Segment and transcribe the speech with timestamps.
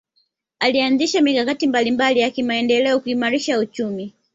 [0.59, 4.13] alianzisha mikakati mbalimbali ya kimaendeleo kuimarisha uchumi